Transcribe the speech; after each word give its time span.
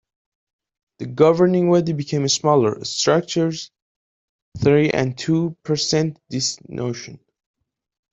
The 0.97 1.05
governing 1.05 1.69
body 1.69 1.93
became 1.93 2.27
smaller; 2.27 2.83
structures 2.83 3.69
three 4.57 4.89
and 4.89 5.15
two 5.15 5.55
present 5.61 6.17
this 6.27 6.57
notion. 6.67 7.19